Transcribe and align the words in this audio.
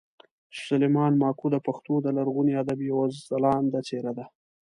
سلیمان 0.65 1.13
ماکو 1.21 1.47
د 1.51 1.55
پښتو 1.67 1.93
د 2.01 2.07
لرغوني 2.17 2.53
ادب 2.61 2.79
یوه 2.89 3.05
خلانده 3.27 3.79
څېره 3.87 4.11
ده 4.17 4.25